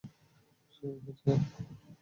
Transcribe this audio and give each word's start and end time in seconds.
শুরু 0.73 0.95
হচ্ছে 0.97 1.29
এটা! 1.29 1.45